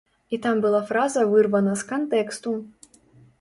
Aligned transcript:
І 0.35 0.37
там 0.45 0.61
была 0.63 0.79
фраза 0.91 1.25
вырвана 1.33 1.77
з 1.83 1.87
кантэксту! 1.91 2.55